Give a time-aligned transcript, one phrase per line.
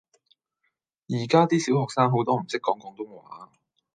[1.09, 3.51] 而家 D 小學生好多唔識講廣東話